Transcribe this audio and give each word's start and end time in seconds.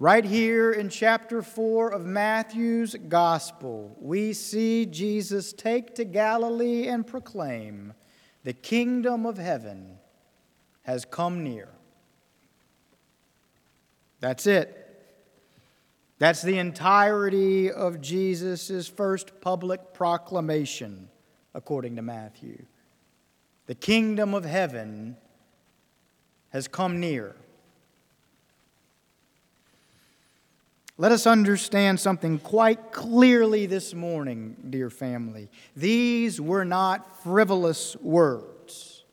Right 0.00 0.24
here 0.24 0.72
in 0.72 0.88
chapter 0.88 1.42
4 1.42 1.92
of 1.92 2.06
Matthew's 2.06 2.94
Gospel, 2.94 3.94
we 4.00 4.32
see 4.32 4.86
Jesus 4.86 5.52
take 5.52 5.94
to 5.96 6.06
Galilee 6.06 6.88
and 6.88 7.06
proclaim, 7.06 7.92
The 8.42 8.54
kingdom 8.54 9.26
of 9.26 9.36
heaven 9.36 9.98
has 10.84 11.04
come 11.04 11.44
near. 11.44 11.68
That's 14.20 14.46
it. 14.46 14.74
That's 16.18 16.40
the 16.40 16.56
entirety 16.56 17.70
of 17.70 18.00
Jesus' 18.00 18.88
first 18.88 19.42
public 19.42 19.92
proclamation, 19.92 21.10
according 21.52 21.96
to 21.96 22.02
Matthew. 22.02 22.64
The 23.66 23.74
kingdom 23.74 24.32
of 24.32 24.46
heaven 24.46 25.18
has 26.48 26.68
come 26.68 27.00
near. 27.00 27.36
Let 31.00 31.12
us 31.12 31.26
understand 31.26 31.98
something 31.98 32.38
quite 32.38 32.92
clearly 32.92 33.64
this 33.64 33.94
morning, 33.94 34.54
dear 34.68 34.90
family. 34.90 35.48
These 35.74 36.42
were 36.42 36.66
not 36.66 37.22
frivolous 37.22 37.96
words. 38.02 39.04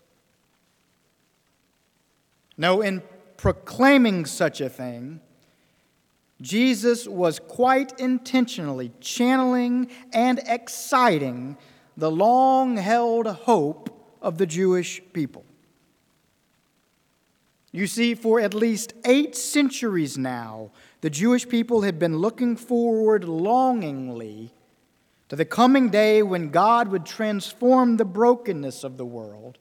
No, 2.58 2.82
in 2.82 3.02
proclaiming 3.38 4.26
such 4.26 4.60
a 4.60 4.68
thing, 4.68 5.22
Jesus 6.42 7.08
was 7.08 7.40
quite 7.40 7.98
intentionally 8.02 8.92
channeling 9.00 9.90
and 10.12 10.42
exciting 10.46 11.56
the 11.96 12.12
long 12.12 12.76
held 12.76 13.28
hope 13.28 14.18
of 14.22 14.38
the 14.38 14.46
Jewish 14.46 15.02
people. 15.14 15.46
You 17.78 17.86
see, 17.86 18.16
for 18.16 18.40
at 18.40 18.56
least 18.56 18.94
eight 19.06 19.36
centuries 19.36 20.18
now, 20.18 20.72
the 21.02 21.12
Jewish 21.12 21.48
people 21.48 21.84
had 21.84 22.00
been 22.00 22.18
looking 22.18 22.56
forward 22.56 23.24
longingly 23.24 24.52
to 25.30 25.36
the 25.36 25.46
coming 25.46 25.90
day 25.90 26.24
when 26.24 26.50
God 26.50 26.88
would 26.88 27.06
transform 27.06 27.98
the 27.98 28.04
brokenness 28.04 28.84
of 28.84 28.98
the 28.98 29.06
world 29.06 29.60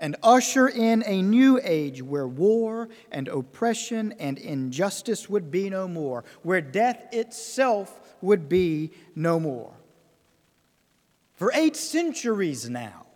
and 0.00 0.16
usher 0.20 0.66
in 0.66 1.04
a 1.06 1.22
new 1.22 1.60
age 1.62 2.02
where 2.02 2.26
war 2.26 2.88
and 3.12 3.28
oppression 3.28 4.12
and 4.18 4.36
injustice 4.36 5.28
would 5.28 5.52
be 5.52 5.70
no 5.70 5.86
more, 5.86 6.24
where 6.42 6.60
death 6.60 7.06
itself 7.12 8.00
would 8.20 8.48
be 8.48 8.90
no 9.14 9.38
more. 9.38 9.74
For 11.36 11.52
eight 11.54 11.76
centuries 11.76 12.68
now, 12.68 13.06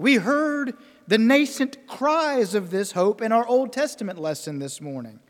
we 0.00 0.14
heard 0.14 0.74
the 1.06 1.18
nascent 1.18 1.86
cries 1.86 2.54
of 2.54 2.70
this 2.70 2.92
hope 2.92 3.20
in 3.20 3.32
our 3.32 3.46
Old 3.46 3.72
Testament 3.72 4.18
lesson 4.18 4.58
this 4.58 4.80
morning 4.80 5.20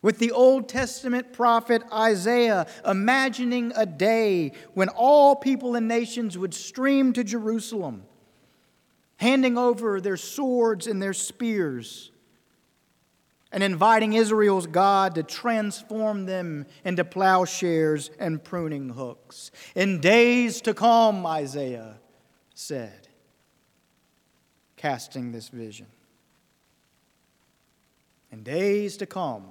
with 0.00 0.18
the 0.18 0.30
Old 0.32 0.68
Testament 0.68 1.32
prophet 1.32 1.82
Isaiah 1.90 2.66
imagining 2.86 3.72
a 3.74 3.86
day 3.86 4.52
when 4.74 4.90
all 4.90 5.34
people 5.34 5.74
and 5.76 5.88
nations 5.88 6.36
would 6.36 6.52
stream 6.52 7.14
to 7.14 7.24
Jerusalem, 7.24 8.04
handing 9.16 9.56
over 9.56 10.02
their 10.02 10.18
swords 10.18 10.86
and 10.86 11.00
their 11.00 11.14
spears, 11.14 12.12
and 13.50 13.62
inviting 13.62 14.12
Israel's 14.12 14.66
God 14.66 15.14
to 15.14 15.22
transform 15.22 16.26
them 16.26 16.66
into 16.84 17.02
plowshares 17.02 18.10
and 18.18 18.44
pruning 18.44 18.90
hooks. 18.90 19.50
In 19.74 20.00
days 20.00 20.60
to 20.60 20.74
come, 20.74 21.24
Isaiah 21.24 21.96
said, 22.54 23.03
casting 24.84 25.32
this 25.32 25.48
vision. 25.48 25.86
In 28.30 28.42
days 28.42 28.98
to 28.98 29.06
come, 29.06 29.46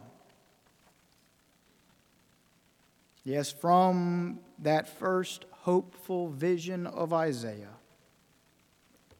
Yes, 3.23 3.51
from 3.51 4.41
that 4.59 4.87
first 4.99 5.45
hopeful 5.49 6.27
vision 6.27 6.85
of 6.85 7.13
Isaiah 7.13 7.77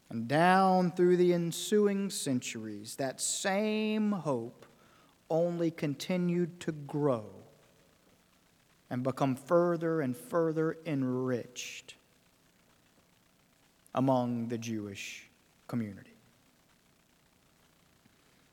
and 0.10 0.28
down 0.28 0.92
through 0.92 1.18
the 1.18 1.34
ensuing 1.34 2.12
centuries, 2.12 2.98
that 2.98 3.20
same 3.20 4.12
hope 4.12 4.68
only 5.32 5.72
continued 5.72 6.60
to 6.60 6.74
grow 6.74 7.26
and 8.90 9.02
become 9.02 9.36
further 9.36 10.02
and 10.02 10.16
further 10.16 10.78
enriched 10.86 11.96
among 13.96 14.50
the 14.50 14.60
Jewish 14.60 15.30
community. 15.74 16.14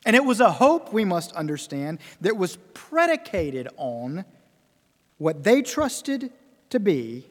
And 0.07 0.17
it 0.17 0.25
was 0.25 0.41
a 0.41 0.51
hope, 0.51 0.91
we 0.91 1.05
must 1.05 1.33
understand, 1.33 1.99
that 2.23 2.39
was 2.39 2.57
predicated 2.73 3.69
on 3.77 4.25
what 5.19 5.45
they 5.45 5.61
trusted 5.61 6.33
to 6.71 6.81
be 6.81 7.27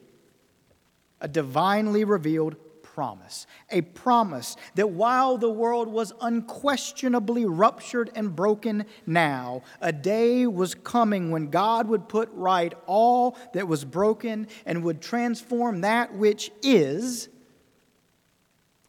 a 1.20 1.28
divinely 1.28 2.04
revealed 2.04 2.56
promise. 2.84 3.48
A 3.72 3.82
promise 3.82 4.56
that 4.76 4.92
while 4.92 5.40
the 5.40 5.50
world 5.50 5.88
was 5.88 6.14
unquestionably 6.22 7.46
ruptured 7.46 8.12
and 8.14 8.36
broken 8.36 8.86
now, 9.08 9.64
a 9.82 9.92
day 9.92 10.46
was 10.46 10.76
coming 10.76 11.32
when 11.32 11.50
God 11.50 11.88
would 11.88 12.08
put 12.08 12.30
right 12.34 12.76
all 12.86 13.36
that 13.56 13.68
was 13.68 13.84
broken 13.86 14.50
and 14.68 14.84
would 14.84 15.02
transform 15.02 15.82
that 15.82 16.14
which 16.14 16.52
is 16.62 17.30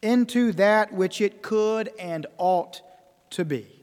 into 0.01 0.51
that 0.53 0.93
which 0.93 1.21
it 1.21 1.41
could 1.41 1.91
and 1.99 2.25
ought 2.37 2.81
to 3.31 3.45
be. 3.45 3.81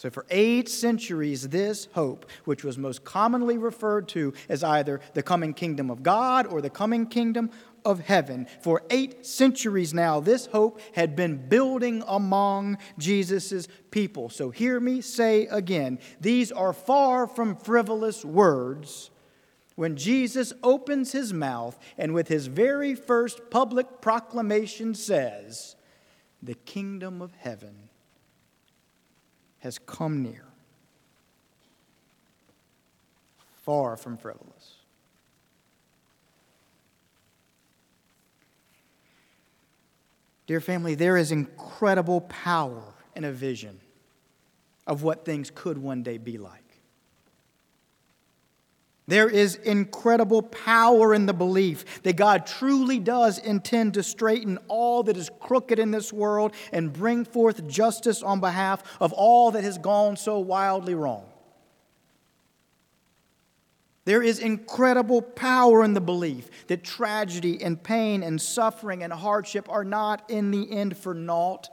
So, 0.00 0.08
for 0.08 0.24
eight 0.30 0.70
centuries, 0.70 1.50
this 1.50 1.86
hope, 1.92 2.24
which 2.46 2.64
was 2.64 2.78
most 2.78 3.04
commonly 3.04 3.58
referred 3.58 4.08
to 4.08 4.32
as 4.48 4.64
either 4.64 5.02
the 5.12 5.22
coming 5.22 5.52
kingdom 5.52 5.90
of 5.90 6.02
God 6.02 6.46
or 6.46 6.62
the 6.62 6.70
coming 6.70 7.06
kingdom 7.06 7.50
of 7.84 8.00
heaven, 8.00 8.46
for 8.62 8.82
eight 8.88 9.26
centuries 9.26 9.92
now, 9.92 10.18
this 10.18 10.46
hope 10.46 10.80
had 10.94 11.14
been 11.14 11.48
building 11.48 12.02
among 12.08 12.78
Jesus' 12.98 13.68
people. 13.90 14.30
So, 14.30 14.48
hear 14.48 14.80
me 14.80 15.02
say 15.02 15.46
again 15.48 15.98
these 16.18 16.50
are 16.50 16.72
far 16.72 17.26
from 17.26 17.54
frivolous 17.56 18.24
words 18.24 19.10
when 19.76 19.96
Jesus 19.96 20.52
opens 20.62 21.12
his 21.12 21.32
mouth 21.32 21.78
and 21.96 22.12
with 22.12 22.28
his 22.28 22.46
very 22.46 22.94
first 22.94 23.50
public 23.50 24.00
proclamation 24.00 24.94
says, 24.94 25.76
The 26.42 26.54
kingdom 26.54 27.22
of 27.22 27.32
heaven 27.34 27.88
has 29.60 29.78
come 29.78 30.22
near, 30.22 30.44
far 33.62 33.96
from 33.96 34.16
frivolous. 34.16 34.76
Dear 40.46 40.60
family, 40.60 40.96
there 40.96 41.16
is 41.16 41.30
incredible 41.30 42.22
power 42.22 42.82
in 43.14 43.24
a 43.24 43.30
vision 43.30 43.78
of 44.84 45.04
what 45.04 45.24
things 45.24 45.48
could 45.54 45.78
one 45.78 46.02
day 46.02 46.18
be 46.18 46.38
like. 46.38 46.69
There 49.10 49.28
is 49.28 49.56
incredible 49.56 50.40
power 50.40 51.12
in 51.12 51.26
the 51.26 51.32
belief 51.32 52.00
that 52.04 52.14
God 52.14 52.46
truly 52.46 53.00
does 53.00 53.38
intend 53.38 53.94
to 53.94 54.04
straighten 54.04 54.56
all 54.68 55.02
that 55.02 55.16
is 55.16 55.28
crooked 55.40 55.80
in 55.80 55.90
this 55.90 56.12
world 56.12 56.52
and 56.72 56.92
bring 56.92 57.24
forth 57.24 57.66
justice 57.66 58.22
on 58.22 58.38
behalf 58.38 58.84
of 59.00 59.12
all 59.12 59.50
that 59.50 59.64
has 59.64 59.78
gone 59.78 60.16
so 60.16 60.38
wildly 60.38 60.94
wrong. 60.94 61.24
There 64.04 64.22
is 64.22 64.38
incredible 64.38 65.22
power 65.22 65.82
in 65.82 65.94
the 65.94 66.00
belief 66.00 66.48
that 66.68 66.84
tragedy 66.84 67.60
and 67.64 67.82
pain 67.82 68.22
and 68.22 68.40
suffering 68.40 69.02
and 69.02 69.12
hardship 69.12 69.68
are 69.68 69.84
not 69.84 70.30
in 70.30 70.52
the 70.52 70.70
end 70.70 70.96
for 70.96 71.14
naught, 71.14 71.68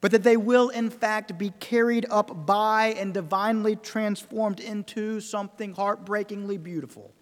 but 0.00 0.10
that 0.12 0.22
they 0.22 0.36
will, 0.36 0.68
in 0.68 0.90
fact, 0.90 1.38
be 1.38 1.50
carried 1.58 2.06
up 2.10 2.46
by 2.46 2.94
and 2.98 3.14
divinely 3.14 3.76
transformed 3.76 4.60
into 4.60 5.20
something 5.20 5.72
heartbreakingly 5.74 6.58
beautiful. 6.58 7.12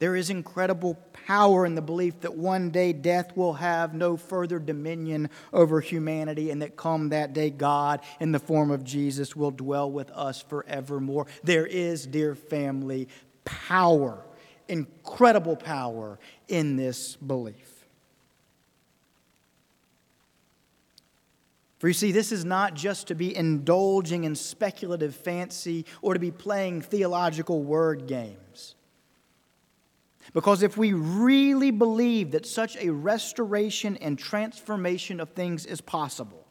There 0.00 0.16
is 0.16 0.28
incredible 0.28 0.98
power 1.26 1.64
in 1.64 1.76
the 1.76 1.80
belief 1.80 2.20
that 2.20 2.34
one 2.34 2.70
day 2.70 2.92
death 2.92 3.36
will 3.36 3.54
have 3.54 3.94
no 3.94 4.16
further 4.16 4.58
dominion 4.58 5.30
over 5.52 5.80
humanity, 5.80 6.50
and 6.50 6.60
that 6.60 6.76
come 6.76 7.08
that 7.10 7.32
day, 7.32 7.48
God, 7.48 8.00
in 8.20 8.32
the 8.32 8.38
form 8.38 8.70
of 8.70 8.84
Jesus, 8.84 9.34
will 9.34 9.52
dwell 9.52 9.90
with 9.90 10.10
us 10.10 10.42
forevermore. 10.42 11.26
There 11.42 11.64
is, 11.64 12.06
dear 12.06 12.34
family, 12.34 13.08
power, 13.44 14.22
incredible 14.68 15.56
power 15.56 16.18
in 16.48 16.76
this 16.76 17.16
belief. 17.16 17.73
For 21.84 21.88
you 21.88 21.92
see, 21.92 22.12
this 22.12 22.32
is 22.32 22.46
not 22.46 22.72
just 22.72 23.08
to 23.08 23.14
be 23.14 23.36
indulging 23.36 24.24
in 24.24 24.36
speculative 24.36 25.14
fancy 25.14 25.84
or 26.00 26.14
to 26.14 26.18
be 26.18 26.30
playing 26.30 26.80
theological 26.80 27.62
word 27.62 28.06
games. 28.06 28.74
Because 30.32 30.62
if 30.62 30.78
we 30.78 30.94
really 30.94 31.70
believe 31.70 32.30
that 32.30 32.46
such 32.46 32.78
a 32.78 32.88
restoration 32.88 33.98
and 33.98 34.18
transformation 34.18 35.20
of 35.20 35.32
things 35.32 35.66
is 35.66 35.82
possible, 35.82 36.46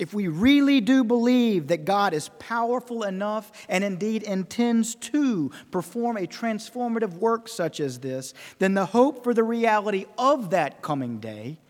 if 0.00 0.12
we 0.12 0.26
really 0.26 0.80
do 0.80 1.04
believe 1.04 1.68
that 1.68 1.84
God 1.84 2.12
is 2.12 2.30
powerful 2.40 3.04
enough 3.04 3.52
and 3.68 3.84
indeed 3.84 4.24
intends 4.24 4.96
to 4.96 5.52
perform 5.70 6.16
a 6.16 6.26
transformative 6.26 7.12
work 7.12 7.46
such 7.46 7.78
as 7.78 8.00
this, 8.00 8.34
then 8.58 8.74
the 8.74 8.86
hope 8.86 9.22
for 9.22 9.32
the 9.32 9.44
reality 9.44 10.06
of 10.18 10.50
that 10.50 10.82
coming 10.82 11.20
day 11.20 11.60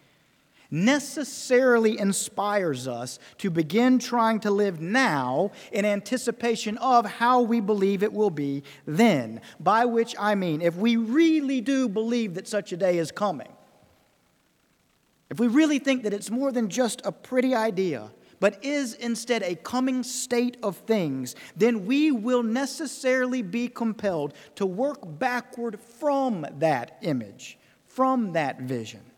necessarily 0.71 1.99
inspires 1.99 2.87
us 2.87 3.19
to 3.39 3.51
begin 3.51 3.99
trying 3.99 4.41
to 4.41 4.51
live 4.51 4.81
now 4.81 5.51
in 5.73 5.85
anticipation 5.85 6.79
of 6.79 7.05
how 7.07 7.41
we 7.41 7.61
believe 7.61 8.03
it 8.03 8.13
will 8.13 8.31
be 8.31 8.63
then. 8.87 9.41
By 9.59 9.85
which 9.85 10.15
I 10.19 10.35
mean, 10.35 10.63
if 10.63 10.77
we 10.77 10.97
really 10.97 11.61
do 11.61 11.89
believe 11.89 12.35
that 12.35 12.47
such 12.49 12.73
a 12.73 12.77
day 12.77 12.99
is 12.99 13.11
coming, 13.11 13.49
if 15.31 15.39
we 15.39 15.47
really 15.47 15.79
think 15.79 16.03
that 16.03 16.13
it's 16.13 16.31
more 16.31 16.51
than 16.51 16.69
just 16.69 17.01
a 17.05 17.13
pretty 17.13 17.55
idea, 17.55 18.11
but 18.41 18.65
is 18.65 18.95
instead 18.95 19.43
a 19.43 19.55
coming 19.55 20.03
state 20.03 20.57
of 20.63 20.79
things, 20.79 21.37
then 21.57 21.87
we 21.87 22.11
will 22.11 22.43
necessarily 22.43 23.43
be 23.43 23.69
compelled 23.69 24.35
to 24.57 24.67
work 24.67 24.99
backward 25.19 25.79
from 25.79 26.47
that 26.59 26.99
image, 27.03 27.59
from 27.87 28.33
that 28.33 28.63
vision. 28.63 29.10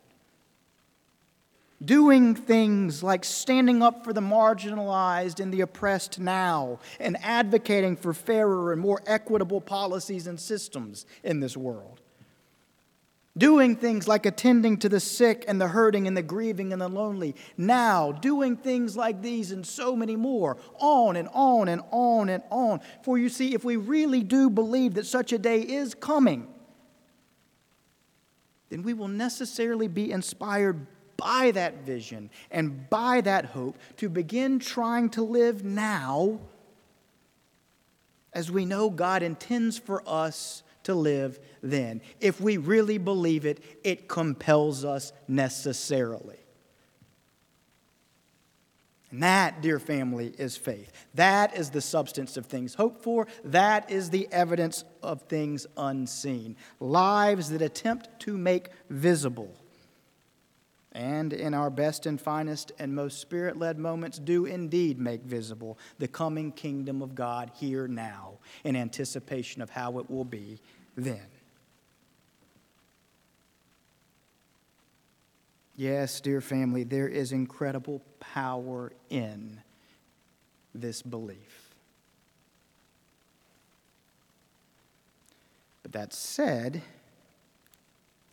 Doing 1.84 2.34
things 2.34 3.02
like 3.02 3.24
standing 3.24 3.82
up 3.82 4.04
for 4.04 4.12
the 4.12 4.20
marginalized 4.20 5.40
and 5.40 5.52
the 5.52 5.62
oppressed 5.62 6.20
now 6.20 6.78
and 7.00 7.16
advocating 7.22 7.96
for 7.96 8.12
fairer 8.14 8.72
and 8.72 8.80
more 8.80 9.02
equitable 9.06 9.60
policies 9.60 10.26
and 10.26 10.38
systems 10.38 11.06
in 11.24 11.40
this 11.40 11.56
world 11.56 12.00
Doing 13.36 13.76
things 13.76 14.06
like 14.06 14.26
attending 14.26 14.76
to 14.78 14.90
the 14.90 15.00
sick 15.00 15.46
and 15.48 15.58
the 15.58 15.68
hurting 15.68 16.06
and 16.06 16.14
the 16.14 16.22
grieving 16.22 16.70
and 16.70 16.82
the 16.82 16.88
lonely. 16.88 17.34
Now, 17.56 18.12
doing 18.12 18.58
things 18.58 18.94
like 18.94 19.22
these 19.22 19.52
and 19.52 19.66
so 19.66 19.96
many 19.96 20.16
more. 20.16 20.58
On 20.78 21.16
and 21.16 21.30
on 21.32 21.68
and 21.68 21.80
on 21.90 22.28
and 22.28 22.42
on. 22.50 22.80
For 23.02 23.16
you 23.16 23.30
see, 23.30 23.54
if 23.54 23.64
we 23.64 23.76
really 23.76 24.22
do 24.22 24.50
believe 24.50 24.94
that 24.94 25.06
such 25.06 25.32
a 25.32 25.38
day 25.38 25.62
is 25.62 25.94
coming, 25.94 26.46
then 28.68 28.82
we 28.82 28.92
will 28.92 29.08
necessarily 29.08 29.88
be 29.88 30.12
inspired 30.12 30.86
by 31.22 31.52
that 31.52 31.84
vision 31.84 32.30
and 32.50 32.90
by 32.90 33.20
that 33.20 33.46
hope 33.46 33.78
to 33.96 34.08
begin 34.08 34.58
trying 34.58 35.08
to 35.10 35.22
live 35.22 35.64
now 35.64 36.40
as 38.32 38.50
we 38.50 38.64
know 38.64 38.90
God 38.90 39.22
intends 39.22 39.78
for 39.78 40.02
us 40.06 40.62
to 40.84 40.94
live 40.94 41.38
then. 41.62 42.00
If 42.20 42.40
we 42.40 42.56
really 42.56 42.98
believe 42.98 43.46
it, 43.46 43.62
it 43.84 44.08
compels 44.08 44.84
us 44.84 45.12
necessarily. 45.28 46.38
And 49.12 49.22
that, 49.22 49.60
dear 49.60 49.78
family, 49.78 50.34
is 50.38 50.56
faith. 50.56 50.90
That 51.14 51.56
is 51.56 51.70
the 51.70 51.82
substance 51.82 52.36
of 52.38 52.46
things 52.46 52.74
hoped 52.74 53.02
for. 53.02 53.28
That 53.44 53.90
is 53.90 54.10
the 54.10 54.26
evidence 54.32 54.84
of 55.02 55.22
things 55.22 55.66
unseen. 55.76 56.56
Lives 56.80 57.50
that 57.50 57.60
attempt 57.62 58.08
to 58.20 58.36
make 58.36 58.70
visible. 58.88 59.54
And 60.94 61.32
in 61.32 61.54
our 61.54 61.70
best 61.70 62.04
and 62.04 62.20
finest 62.20 62.72
and 62.78 62.94
most 62.94 63.18
spirit 63.18 63.58
led 63.58 63.78
moments, 63.78 64.18
do 64.18 64.44
indeed 64.44 64.98
make 64.98 65.22
visible 65.22 65.78
the 65.98 66.06
coming 66.06 66.52
kingdom 66.52 67.00
of 67.00 67.14
God 67.14 67.50
here 67.54 67.88
now 67.88 68.34
in 68.62 68.76
anticipation 68.76 69.62
of 69.62 69.70
how 69.70 69.98
it 69.98 70.10
will 70.10 70.24
be 70.24 70.60
then. 70.94 71.26
Yes, 75.74 76.20
dear 76.20 76.42
family, 76.42 76.84
there 76.84 77.08
is 77.08 77.32
incredible 77.32 78.02
power 78.20 78.92
in 79.08 79.62
this 80.74 81.00
belief. 81.00 81.70
But 85.82 85.92
that 85.92 86.12
said, 86.12 86.82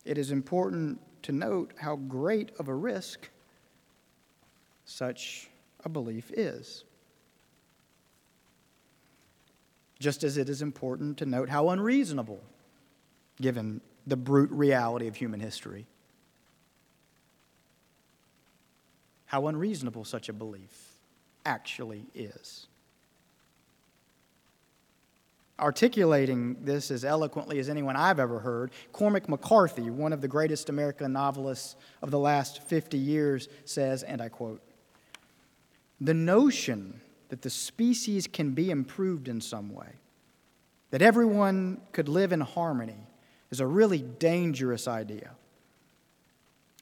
it 0.04 0.18
is 0.18 0.30
important 0.30 1.00
to 1.22 1.32
note 1.32 1.72
how 1.78 1.96
great 1.96 2.52
of 2.58 2.68
a 2.68 2.74
risk 2.74 3.28
such 4.84 5.48
a 5.84 5.88
belief 5.88 6.30
is. 6.32 6.84
Just 9.98 10.24
as 10.24 10.36
it 10.36 10.48
is 10.48 10.62
important 10.62 11.18
to 11.18 11.26
note 11.26 11.48
how 11.48 11.68
unreasonable, 11.70 12.40
given 13.40 13.80
the 14.06 14.16
brute 14.16 14.50
reality 14.50 15.06
of 15.06 15.16
human 15.16 15.40
history, 15.40 15.86
how 19.26 19.46
unreasonable 19.46 20.04
such 20.04 20.28
a 20.28 20.32
belief 20.32 20.94
actually 21.44 22.06
is. 22.14 22.66
Articulating 25.60 26.56
this 26.64 26.90
as 26.90 27.04
eloquently 27.04 27.58
as 27.58 27.68
anyone 27.68 27.94
I've 27.94 28.18
ever 28.18 28.38
heard, 28.38 28.70
Cormac 28.92 29.28
McCarthy, 29.28 29.90
one 29.90 30.12
of 30.12 30.22
the 30.22 30.28
greatest 30.28 30.70
American 30.70 31.12
novelists 31.12 31.76
of 32.00 32.10
the 32.10 32.18
last 32.18 32.62
50 32.62 32.96
years, 32.96 33.48
says, 33.66 34.02
and 34.02 34.22
I 34.22 34.30
quote, 34.30 34.62
The 36.00 36.14
notion 36.14 37.00
that 37.28 37.42
the 37.42 37.50
species 37.50 38.26
can 38.26 38.52
be 38.52 38.70
improved 38.70 39.28
in 39.28 39.40
some 39.40 39.74
way, 39.74 39.92
that 40.90 41.02
everyone 41.02 41.80
could 41.92 42.08
live 42.08 42.32
in 42.32 42.40
harmony, 42.40 43.06
is 43.50 43.60
a 43.60 43.66
really 43.66 44.00
dangerous 44.00 44.88
idea. 44.88 45.32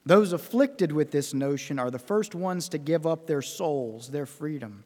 Those 0.05 0.33
afflicted 0.33 0.91
with 0.91 1.11
this 1.11 1.33
notion 1.33 1.77
are 1.79 1.91
the 1.91 1.99
first 1.99 2.33
ones 2.33 2.69
to 2.69 2.77
give 2.77 3.05
up 3.05 3.27
their 3.27 3.41
souls, 3.41 4.09
their 4.09 4.25
freedom. 4.25 4.83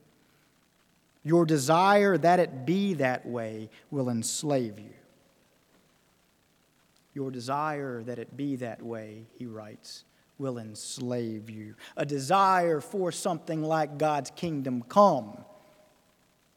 Your 1.23 1.45
desire 1.45 2.17
that 2.17 2.39
it 2.39 2.65
be 2.65 2.95
that 2.95 3.25
way 3.25 3.69
will 3.89 4.09
enslave 4.09 4.77
you. 4.77 4.93
Your 7.13 7.31
desire 7.31 8.03
that 8.03 8.19
it 8.19 8.35
be 8.35 8.57
that 8.57 8.81
way, 8.81 9.27
he 9.37 9.45
writes, 9.45 10.03
will 10.37 10.57
enslave 10.57 11.49
you. 11.49 11.75
A 11.95 12.05
desire 12.05 12.81
for 12.81 13.11
something 13.11 13.63
like 13.63 13.97
God's 13.97 14.31
kingdom 14.31 14.83
come, 14.89 15.37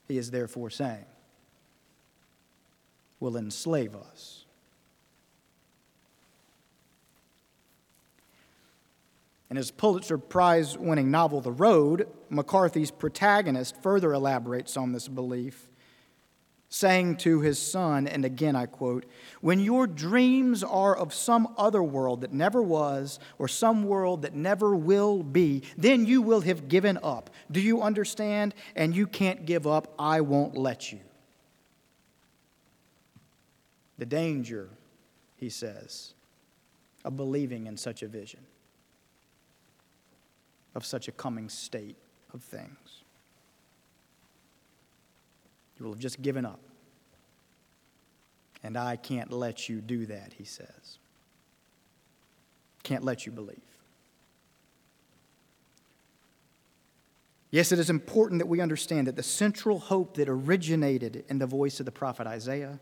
he 0.09 0.19
is 0.19 0.31
therefore 0.31 0.71
saying, 0.71 1.05
will 3.21 3.37
enslave 3.37 3.95
us. 3.95 4.46
In 9.57 9.59
his 9.59 9.71
Pulitzer 9.71 10.19
Prize 10.19 10.77
winning 10.77 11.11
novel, 11.11 11.41
The 11.41 11.51
Road, 11.51 12.09
McCarthy's 12.29 12.91
protagonist 12.91 13.83
further 13.83 14.13
elaborates 14.13 14.77
on 14.77 14.93
this 14.93 15.09
belief, 15.09 15.71
saying 16.69 17.17
to 17.17 17.41
his 17.41 17.59
son, 17.59 18.07
and 18.07 18.27
again 18.27 18.55
I 18.55 18.67
quote, 18.67 19.07
When 19.41 19.59
your 19.59 19.87
dreams 19.87 20.63
are 20.63 20.95
of 20.95 21.15
some 21.15 21.55
other 21.57 21.83
world 21.83 22.21
that 22.21 22.35
never 22.35 22.63
was, 22.63 23.19
or 23.39 23.49
some 23.49 23.85
world 23.85 24.21
that 24.21 24.35
never 24.35 24.77
will 24.77 25.23
be, 25.23 25.63
then 25.79 26.05
you 26.05 26.21
will 26.21 26.43
have 26.43 26.69
given 26.69 26.99
up. 27.03 27.31
Do 27.51 27.63
you 27.63 27.81
understand? 27.81 28.55
And 28.75 28.95
you 28.95 29.07
can't 29.07 29.47
give 29.47 29.67
up. 29.67 29.95
I 29.99 30.21
won't 30.21 30.55
let 30.55 30.93
you. 30.93 31.01
The 33.97 34.05
danger, 34.05 34.69
he 35.39 35.49
says, 35.49 36.13
of 37.07 37.17
believing 37.17 37.67
in 37.67 37.79
such 37.79 38.03
a 38.03 38.07
vision 38.07 38.41
of 40.77 40.85
such 40.85 41.09
a 41.09 41.13
coming 41.13 41.49
state 41.49 41.97
of 42.35 42.43
things. 42.43 43.03
You 45.79 45.87
will 45.87 45.93
have 45.93 46.01
just 46.01 46.21
given 46.21 46.45
up. 46.45 46.61
And 48.63 48.77
I 48.77 48.97
can't 48.97 49.33
let 49.33 49.69
you 49.69 49.81
do 49.81 50.07
that, 50.07 50.35
he 50.37 50.45
says. 50.45 50.99
Can't 52.83 53.05
let 53.05 53.25
you 53.27 53.33
believe. 53.33 53.57
Yes, 57.51 57.73
it 57.73 57.79
is 57.79 57.89
important 57.89 58.41
that 58.41 58.47
we 58.47 58.61
understand 58.61 59.07
that 59.07 59.17
the 59.17 59.23
central 59.23 59.79
hope 59.79 60.17
that 60.17 60.29
originated 60.29 61.25
in 61.29 61.39
the 61.39 61.47
voice 61.47 61.81
of 61.81 61.87
the 61.87 61.93
prophet 61.93 62.27
Isaiah 62.27 62.81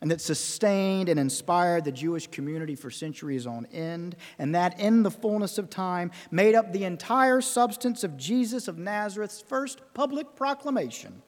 and 0.00 0.10
that 0.10 0.20
sustained 0.20 1.08
and 1.08 1.18
inspired 1.18 1.84
the 1.84 1.92
Jewish 1.92 2.26
community 2.26 2.74
for 2.74 2.90
centuries 2.90 3.46
on 3.46 3.66
end, 3.72 4.14
and 4.38 4.54
that 4.54 4.78
in 4.78 5.02
the 5.02 5.10
fullness 5.10 5.56
of 5.56 5.70
time 5.70 6.10
made 6.30 6.54
up 6.54 6.72
the 6.72 6.84
entire 6.84 7.40
substance 7.40 8.04
of 8.04 8.16
Jesus 8.16 8.68
of 8.68 8.76
Nazareth's 8.78 9.40
first 9.40 9.80
public 9.94 10.36
proclamation. 10.36 11.22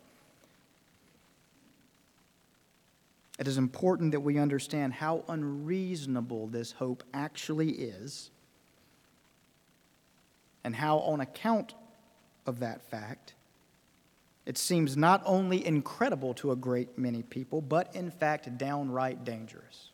It 3.38 3.46
is 3.46 3.56
important 3.56 4.12
that 4.12 4.20
we 4.20 4.38
understand 4.38 4.92
how 4.92 5.25
unreasonable 5.28 6.48
this 6.48 6.72
hope 6.72 7.04
actually 7.14 7.70
is, 7.70 8.30
and 10.64 10.75
how, 10.76 10.98
on 10.98 11.20
account 11.20 11.75
of 12.44 12.58
that 12.60 12.82
fact, 12.82 13.34
it 14.49 14.57
seems 14.57 14.97
not 14.97 15.23
only 15.26 15.64
incredible 15.64 16.33
to 16.33 16.52
a 16.52 16.57
great 16.57 16.97
many 16.97 17.23
people, 17.23 17.61
but 17.61 17.95
in 17.95 18.11
fact 18.11 18.57
downright 18.57 19.23
dangerous. 19.23 19.90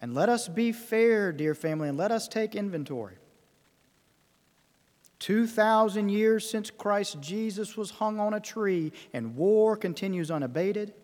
And 0.00 0.14
let 0.14 0.30
us 0.30 0.48
be 0.48 0.72
fair, 0.72 1.30
dear 1.30 1.54
family, 1.54 1.90
and 1.90 1.98
let 1.98 2.10
us 2.10 2.26
take 2.26 2.56
inventory. 2.56 3.16
2,000 5.18 6.08
years 6.08 6.48
since 6.48 6.70
Christ 6.70 7.20
Jesus 7.20 7.76
was 7.76 7.90
hung 7.90 8.18
on 8.18 8.32
a 8.32 8.40
tree, 8.40 8.90
and 9.12 9.36
war 9.36 9.76
continues 9.76 10.30
unabated, 10.30 10.94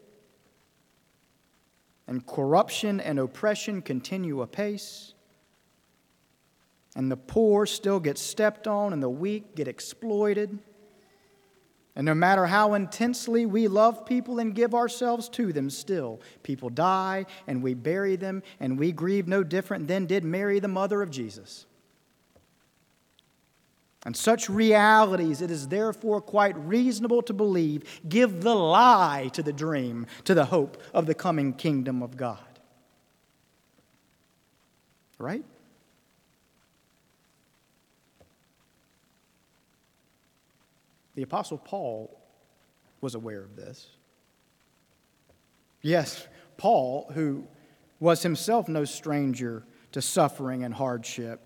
and 2.06 2.26
corruption 2.26 3.00
and 3.00 3.18
oppression 3.18 3.82
continue 3.82 4.40
apace 4.40 5.13
and 6.94 7.10
the 7.10 7.16
poor 7.16 7.66
still 7.66 8.00
get 8.00 8.18
stepped 8.18 8.66
on, 8.66 8.92
and 8.92 9.02
the 9.02 9.08
weak 9.08 9.54
get 9.54 9.68
exploited. 9.68 10.58
And 11.96 12.04
no 12.04 12.14
matter 12.14 12.46
how 12.46 12.74
intensely 12.74 13.46
we 13.46 13.68
love 13.68 14.04
people 14.04 14.40
and 14.40 14.54
give 14.54 14.74
ourselves 14.74 15.28
to 15.30 15.52
them, 15.52 15.70
still 15.70 16.20
people 16.42 16.68
die 16.68 17.26
and 17.46 17.62
we 17.62 17.74
bury 17.74 18.16
them, 18.16 18.42
and 18.58 18.78
we 18.78 18.90
grieve 18.90 19.28
no 19.28 19.44
different 19.44 19.86
than 19.86 20.06
did 20.06 20.24
Mary, 20.24 20.58
the 20.58 20.68
mother 20.68 21.02
of 21.02 21.10
Jesus. 21.10 21.66
And 24.04 24.16
such 24.16 24.50
realities, 24.50 25.40
it 25.40 25.50
is 25.50 25.68
therefore 25.68 26.20
quite 26.20 26.58
reasonable 26.58 27.22
to 27.22 27.32
believe, 27.32 28.02
give 28.06 28.42
the 28.42 28.54
lie 28.54 29.30
to 29.32 29.42
the 29.42 29.52
dream, 29.52 30.06
to 30.24 30.34
the 30.34 30.44
hope 30.46 30.82
of 30.92 31.06
the 31.06 31.14
coming 31.14 31.54
kingdom 31.54 32.02
of 32.02 32.16
God. 32.16 32.38
Right? 35.16 35.44
The 41.14 41.22
Apostle 41.22 41.58
Paul 41.58 42.20
was 43.00 43.14
aware 43.14 43.42
of 43.42 43.56
this. 43.56 43.88
Yes, 45.82 46.26
Paul, 46.56 47.10
who 47.14 47.46
was 48.00 48.22
himself 48.22 48.68
no 48.68 48.84
stranger 48.84 49.64
to 49.92 50.02
suffering 50.02 50.64
and 50.64 50.74
hardship, 50.74 51.40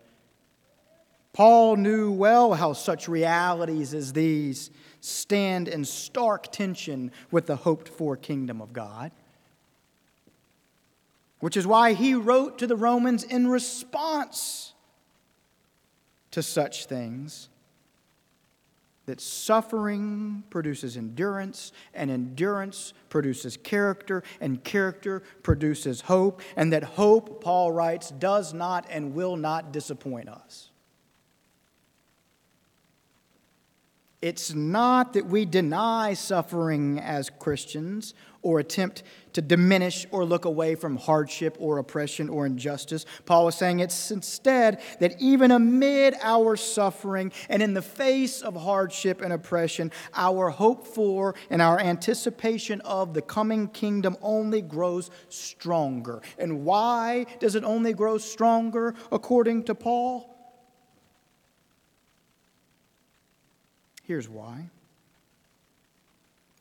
Paul 1.32 1.76
knew 1.76 2.12
well 2.12 2.54
how 2.54 2.72
such 2.72 3.08
realities 3.08 3.94
as 3.94 4.12
these 4.12 4.70
stand 5.00 5.68
in 5.68 5.84
stark 5.84 6.50
tension 6.50 7.12
with 7.30 7.46
the 7.46 7.56
hoped 7.56 7.88
for 7.88 8.16
kingdom 8.16 8.60
of 8.60 8.72
God. 8.72 9.12
Which 11.40 11.56
is 11.56 11.66
why 11.66 11.92
he 11.92 12.14
wrote 12.14 12.58
to 12.58 12.66
the 12.66 12.74
Romans 12.74 13.22
in 13.22 13.46
response 13.46 14.72
to 16.32 16.42
such 16.42 16.86
things 16.86 17.48
that 19.08 19.22
suffering 19.22 20.44
produces 20.50 20.98
endurance, 20.98 21.72
and 21.94 22.10
endurance 22.10 22.92
produces 23.08 23.56
character, 23.56 24.22
and 24.38 24.62
character 24.62 25.22
produces 25.42 26.02
hope, 26.02 26.42
and 26.56 26.74
that 26.74 26.84
hope, 26.84 27.42
Paul 27.42 27.72
writes, 27.72 28.10
does 28.10 28.52
not 28.52 28.86
and 28.90 29.14
will 29.14 29.36
not 29.36 29.72
disappoint 29.72 30.28
us. 30.28 30.68
It's 34.20 34.52
not 34.52 35.12
that 35.12 35.26
we 35.26 35.44
deny 35.44 36.14
suffering 36.14 36.98
as 36.98 37.30
Christians 37.30 38.14
or 38.42 38.58
attempt 38.58 39.04
to 39.34 39.40
diminish 39.40 40.06
or 40.10 40.24
look 40.24 40.44
away 40.44 40.74
from 40.74 40.96
hardship 40.96 41.56
or 41.60 41.78
oppression 41.78 42.28
or 42.28 42.44
injustice. 42.44 43.06
Paul 43.26 43.46
is 43.46 43.54
saying 43.54 43.78
it's 43.78 44.10
instead 44.10 44.80
that 44.98 45.20
even 45.20 45.52
amid 45.52 46.16
our 46.20 46.56
suffering 46.56 47.30
and 47.48 47.62
in 47.62 47.74
the 47.74 47.82
face 47.82 48.42
of 48.42 48.56
hardship 48.56 49.20
and 49.20 49.32
oppression, 49.32 49.92
our 50.14 50.50
hope 50.50 50.84
for 50.84 51.36
and 51.48 51.62
our 51.62 51.78
anticipation 51.78 52.80
of 52.80 53.14
the 53.14 53.22
coming 53.22 53.68
kingdom 53.68 54.16
only 54.20 54.62
grows 54.62 55.10
stronger. 55.28 56.22
And 56.38 56.64
why 56.64 57.26
does 57.38 57.54
it 57.54 57.62
only 57.62 57.92
grow 57.92 58.18
stronger 58.18 58.96
according 59.12 59.64
to 59.64 59.76
Paul? 59.76 60.37
Here's 64.08 64.26
why. 64.26 64.70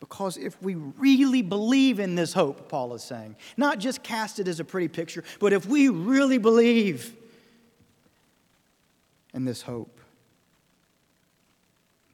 Because 0.01 0.35
if 0.35 0.61
we 0.61 0.75
really 0.75 1.41
believe 1.41 1.97
in 1.97 2.15
this 2.15 2.33
hope, 2.33 2.67
Paul 2.67 2.93
is 2.93 3.01
saying, 3.01 3.37
not 3.55 3.79
just 3.79 4.03
cast 4.03 4.39
it 4.39 4.49
as 4.49 4.59
a 4.59 4.65
pretty 4.65 4.89
picture, 4.89 5.23
but 5.39 5.53
if 5.53 5.65
we 5.65 5.87
really 5.87 6.37
believe 6.37 7.15
in 9.33 9.45
this 9.45 9.61
hope, 9.61 10.01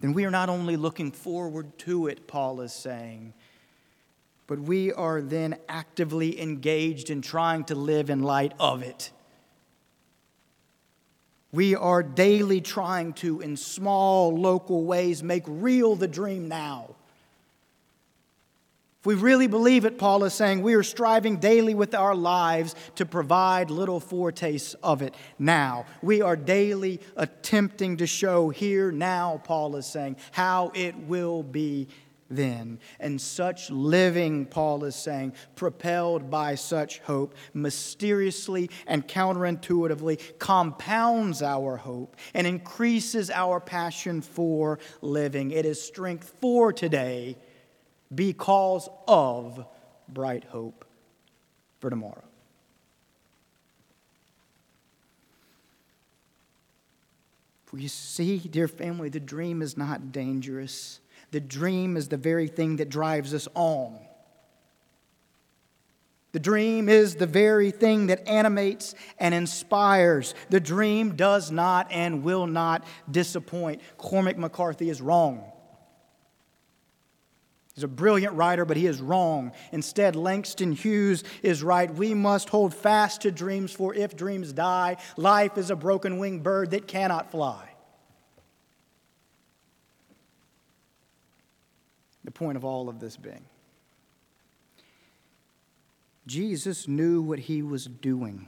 then 0.02 0.14
we 0.14 0.24
are 0.24 0.32
not 0.32 0.50
only 0.50 0.78
looking 0.78 1.12
forward 1.12 1.80
to 1.80 2.06
it, 2.06 2.28
Paul 2.28 2.62
is 2.62 2.72
saying, 2.72 3.34
but 4.46 4.60
we 4.60 4.94
are 4.94 5.20
then 5.20 5.58
actively 5.68 6.40
engaged 6.40 7.10
in 7.10 7.24
trying 7.24 7.64
to 7.66 7.76
live 7.76 8.12
in 8.12 8.22
light 8.22 8.54
of 8.60 8.84
it. 8.84 9.10
We 11.54 11.76
are 11.76 12.02
daily 12.02 12.60
trying 12.62 13.14
to, 13.14 13.40
in 13.40 13.56
small 13.56 14.36
local 14.36 14.84
ways, 14.84 15.22
make 15.22 15.44
real 15.48 15.96
the 15.96 16.08
dream 16.08 16.48
now. 16.48 16.96
If 19.00 19.06
we 19.06 19.16
really 19.16 19.48
believe 19.48 19.86
it, 19.86 20.00
Paul 20.00 20.24
is 20.24 20.34
saying, 20.34 20.62
we 20.62 20.76
are 20.76 20.82
striving 20.82 21.36
daily 21.36 21.76
with 21.76 21.94
our 21.94 22.16
lives 22.16 22.74
to 22.96 23.06
provide 23.06 23.70
little 23.70 24.00
foretastes 24.00 24.76
of 24.82 25.02
it 25.02 25.14
now. 25.38 25.86
We 26.02 26.22
are 26.22 26.38
daily 26.38 27.02
attempting 27.18 27.98
to 27.98 28.08
show 28.08 28.50
here 28.50 28.92
now, 28.92 29.42
Paul 29.44 29.76
is 29.76 29.86
saying, 29.86 30.16
how 30.32 30.72
it 30.74 30.96
will 30.96 31.44
be 31.44 31.90
then. 32.30 32.80
And 33.00 33.20
such 33.20 33.70
living, 33.70 34.46
Paul 34.46 34.84
is 34.86 34.96
saying, 34.96 35.34
propelled 35.56 36.30
by 36.30 36.56
such 36.56 37.00
hope, 37.00 37.36
mysteriously 37.54 38.70
and 38.88 39.08
counterintuitively 39.08 40.40
compounds 40.40 41.42
our 41.42 41.78
hope 41.78 42.16
and 42.34 42.48
increases 42.48 43.30
our 43.30 43.60
passion 43.60 44.22
for 44.22 44.80
living. 45.02 45.52
It 45.52 45.66
is 45.66 45.82
strength 45.82 46.34
for 46.42 46.74
today 46.74 47.38
because 48.14 48.90
of 49.08 49.66
bright 50.08 50.44
hope 50.46 50.86
for 51.80 51.90
tomorrow. 51.90 52.24
We 57.74 57.88
see, 57.88 58.38
dear 58.38 58.68
family, 58.68 59.10
the 59.10 59.20
dream 59.20 59.64
is 59.64 59.76
not 59.76 60.12
dangerous. 60.12 61.00
The 61.34 61.40
dream 61.40 61.98
is 61.98 62.10
the 62.10 62.18
very 62.18 62.48
thing 62.48 62.76
that 62.76 62.90
drives 62.90 63.34
us 63.34 63.48
on. 63.56 63.98
The 66.32 66.40
dream 66.40 66.90
is 66.90 67.16
the 67.16 67.26
very 67.26 67.72
thing 67.72 68.08
that 68.08 68.28
animates 68.28 68.94
and 69.18 69.34
inspires. 69.34 70.36
The 70.52 70.60
dream 70.60 71.16
does 71.16 71.50
not 71.50 71.92
and 71.92 72.22
will 72.22 72.46
not 72.46 72.86
disappoint. 73.10 73.82
Cormac 73.98 74.38
McCarthy 74.38 74.92
is 74.92 75.02
wrong. 75.02 75.44
He's 77.74 77.84
a 77.84 77.88
brilliant 77.88 78.36
writer, 78.36 78.64
but 78.64 78.78
he 78.78 78.86
is 78.86 79.02
wrong. 79.02 79.54
Instead, 79.72 80.16
Langston 80.16 80.72
Hughes 80.72 81.24
is 81.42 81.64
right. 81.64 81.92
We 81.92 82.14
must 82.14 82.50
hold 82.50 82.76
fast 82.76 83.22
to 83.22 83.32
dreams, 83.32 83.72
for 83.72 83.96
if 83.96 84.16
dreams 84.16 84.54
die, 84.54 84.98
life 85.18 85.58
is 85.58 85.72
a 85.72 85.76
broken 85.76 86.20
winged 86.20 86.44
bird 86.44 86.70
that 86.72 86.88
cannot 86.88 87.32
fly. 87.32 87.73
Point 92.34 92.58
of 92.58 92.66
all 92.66 92.90
of 92.90 93.00
this 93.00 93.18
being 93.18 93.46
Jesus 96.26 96.88
knew 96.88 97.22
what 97.22 97.40
he 97.40 97.62
was 97.62 97.86
doing 97.86 98.48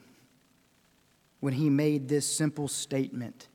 when 1.41 1.53
he 1.53 1.69
made 1.69 2.07
this 2.07 2.25
simple 2.25 2.67
statement, 2.67 3.47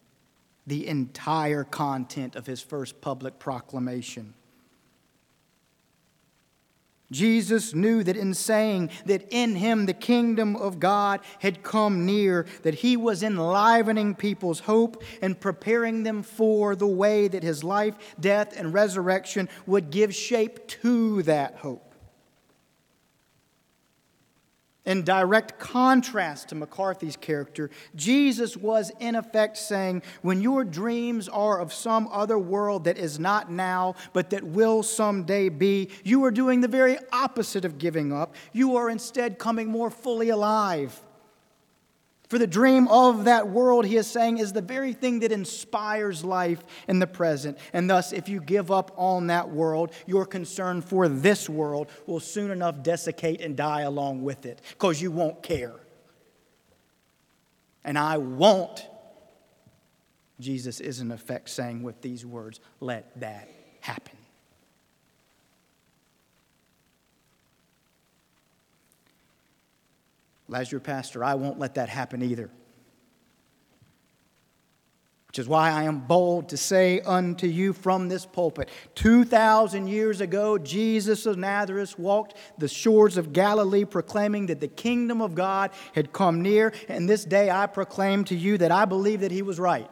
the 0.66 0.86
entire 0.86 1.64
content 1.64 2.36
of 2.36 2.46
his 2.46 2.60
first 2.60 3.00
public 3.00 3.38
proclamation. 3.38 4.34
Jesus 7.10 7.74
knew 7.74 8.04
that 8.04 8.16
in 8.16 8.34
saying 8.34 8.90
that 9.06 9.26
in 9.30 9.56
him 9.56 9.86
the 9.86 9.92
kingdom 9.94 10.54
of 10.56 10.78
God 10.78 11.20
had 11.40 11.62
come 11.62 12.06
near, 12.06 12.46
that 12.62 12.74
he 12.74 12.96
was 12.96 13.22
enlivening 13.22 14.14
people's 14.14 14.60
hope 14.60 15.02
and 15.20 15.40
preparing 15.40 16.04
them 16.04 16.22
for 16.22 16.76
the 16.76 16.86
way 16.86 17.26
that 17.28 17.42
his 17.42 17.64
life, 17.64 17.94
death, 18.18 18.56
and 18.56 18.72
resurrection 18.72 19.48
would 19.66 19.90
give 19.90 20.14
shape 20.14 20.66
to 20.68 21.22
that 21.22 21.56
hope. 21.56 21.89
In 24.86 25.02
direct 25.02 25.58
contrast 25.58 26.48
to 26.48 26.54
McCarthy's 26.54 27.16
character, 27.16 27.70
Jesus 27.94 28.56
was 28.56 28.90
in 28.98 29.14
effect 29.14 29.58
saying, 29.58 30.02
When 30.22 30.40
your 30.40 30.64
dreams 30.64 31.28
are 31.28 31.60
of 31.60 31.72
some 31.72 32.08
other 32.10 32.38
world 32.38 32.84
that 32.84 32.96
is 32.96 33.18
not 33.18 33.50
now, 33.50 33.94
but 34.14 34.30
that 34.30 34.42
will 34.42 34.82
someday 34.82 35.50
be, 35.50 35.90
you 36.02 36.24
are 36.24 36.30
doing 36.30 36.62
the 36.62 36.68
very 36.68 36.96
opposite 37.12 37.66
of 37.66 37.76
giving 37.76 38.10
up. 38.10 38.34
You 38.54 38.76
are 38.76 38.88
instead 38.88 39.38
coming 39.38 39.68
more 39.68 39.90
fully 39.90 40.30
alive. 40.30 40.98
For 42.30 42.38
the 42.38 42.46
dream 42.46 42.86
of 42.86 43.24
that 43.24 43.48
world, 43.48 43.84
he 43.84 43.96
is 43.96 44.06
saying, 44.06 44.38
is 44.38 44.52
the 44.52 44.62
very 44.62 44.92
thing 44.92 45.18
that 45.18 45.32
inspires 45.32 46.24
life 46.24 46.62
in 46.86 47.00
the 47.00 47.06
present. 47.08 47.58
And 47.72 47.90
thus, 47.90 48.12
if 48.12 48.28
you 48.28 48.40
give 48.40 48.70
up 48.70 48.92
on 48.96 49.26
that 49.26 49.50
world, 49.50 49.90
your 50.06 50.24
concern 50.24 50.80
for 50.80 51.08
this 51.08 51.48
world 51.48 51.88
will 52.06 52.20
soon 52.20 52.52
enough 52.52 52.84
desiccate 52.84 53.40
and 53.40 53.56
die 53.56 53.80
along 53.80 54.22
with 54.22 54.46
it 54.46 54.60
because 54.68 55.02
you 55.02 55.10
won't 55.10 55.42
care. 55.42 55.74
And 57.82 57.98
I 57.98 58.18
won't, 58.18 58.86
Jesus 60.38 60.78
is 60.78 61.00
in 61.00 61.10
effect 61.10 61.50
saying 61.50 61.82
with 61.82 62.00
these 62.00 62.24
words, 62.24 62.60
let 62.78 63.18
that 63.18 63.48
happen. 63.80 64.19
Well, 70.50 70.60
as 70.60 70.72
your 70.72 70.80
pastor, 70.80 71.22
I 71.22 71.34
won't 71.34 71.60
let 71.60 71.76
that 71.76 71.88
happen 71.88 72.22
either. 72.22 72.50
Which 75.28 75.38
is 75.38 75.46
why 75.46 75.70
I 75.70 75.84
am 75.84 76.00
bold 76.00 76.48
to 76.48 76.56
say 76.56 77.00
unto 77.02 77.46
you 77.46 77.72
from 77.72 78.08
this 78.08 78.26
pulpit 78.26 78.68
2,000 78.96 79.86
years 79.86 80.20
ago, 80.20 80.58
Jesus 80.58 81.24
of 81.24 81.38
Nazareth 81.38 81.96
walked 81.96 82.34
the 82.58 82.66
shores 82.66 83.16
of 83.16 83.32
Galilee 83.32 83.84
proclaiming 83.84 84.46
that 84.46 84.58
the 84.58 84.66
kingdom 84.66 85.22
of 85.22 85.36
God 85.36 85.70
had 85.94 86.12
come 86.12 86.42
near. 86.42 86.72
And 86.88 87.08
this 87.08 87.24
day 87.24 87.48
I 87.48 87.68
proclaim 87.68 88.24
to 88.24 88.34
you 88.34 88.58
that 88.58 88.72
I 88.72 88.86
believe 88.86 89.20
that 89.20 89.30
he 89.30 89.42
was 89.42 89.60
right 89.60 89.88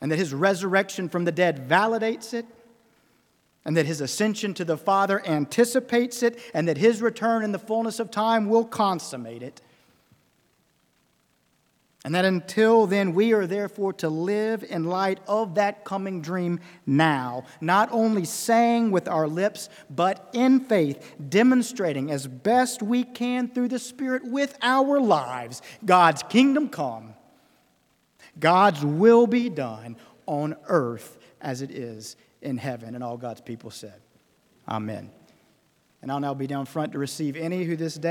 and 0.00 0.12
that 0.12 0.18
his 0.18 0.32
resurrection 0.32 1.08
from 1.08 1.24
the 1.24 1.32
dead 1.32 1.68
validates 1.68 2.32
it 2.32 2.46
and 3.64 3.76
that 3.76 3.86
his 3.86 4.00
ascension 4.00 4.54
to 4.54 4.64
the 4.64 4.78
Father 4.78 5.24
anticipates 5.26 6.22
it, 6.22 6.38
and 6.54 6.66
that 6.66 6.78
his 6.78 7.02
return 7.02 7.44
in 7.44 7.52
the 7.52 7.58
fullness 7.58 8.00
of 8.00 8.10
time 8.10 8.48
will 8.48 8.64
consummate 8.64 9.42
it. 9.42 9.60
And 12.02 12.14
that 12.14 12.24
until 12.24 12.86
then, 12.86 13.12
we 13.12 13.34
are 13.34 13.46
therefore 13.46 13.92
to 13.94 14.08
live 14.08 14.64
in 14.64 14.84
light 14.84 15.20
of 15.28 15.56
that 15.56 15.84
coming 15.84 16.22
dream 16.22 16.60
now, 16.86 17.44
not 17.60 17.90
only 17.92 18.24
saying 18.24 18.90
with 18.90 19.06
our 19.06 19.28
lips, 19.28 19.68
but 19.90 20.30
in 20.32 20.60
faith, 20.60 21.14
demonstrating 21.28 22.10
as 22.10 22.26
best 22.26 22.82
we 22.82 23.04
can 23.04 23.48
through 23.48 23.68
the 23.68 23.78
Spirit 23.78 24.24
with 24.24 24.56
our 24.62 24.98
lives 24.98 25.60
God's 25.84 26.22
kingdom 26.22 26.70
come, 26.70 27.12
God's 28.38 28.82
will 28.82 29.26
be 29.26 29.50
done 29.50 29.96
on 30.24 30.56
earth 30.68 31.18
as 31.42 31.60
it 31.60 31.70
is 31.70 32.16
in 32.42 32.58
heaven. 32.58 32.94
And 32.94 33.04
all 33.04 33.16
God's 33.16 33.40
people 33.40 33.70
said, 33.70 34.00
Amen. 34.68 35.10
And 36.02 36.10
I'll 36.10 36.20
now 36.20 36.34
be 36.34 36.46
down 36.46 36.66
front 36.66 36.92
to 36.92 36.98
receive 36.98 37.36
any 37.36 37.64
who 37.64 37.76
this 37.76 37.94
day. 37.94 38.08